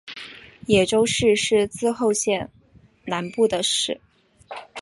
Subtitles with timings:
[0.65, 2.49] 野洲市是滋贺县
[3.05, 4.01] 南部的市。